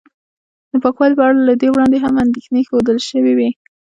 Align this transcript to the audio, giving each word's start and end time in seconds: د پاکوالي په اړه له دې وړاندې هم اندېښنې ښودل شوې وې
د 0.71 0.73
پاکوالي 0.83 1.15
په 1.17 1.23
اړه 1.27 1.39
له 1.49 1.53
دې 1.61 1.67
وړاندې 1.71 1.97
هم 2.03 2.13
اندېښنې 2.23 2.61
ښودل 2.69 2.97
شوې 3.09 3.33
وې 3.37 3.49